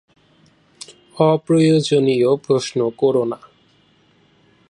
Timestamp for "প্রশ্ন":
2.37-2.79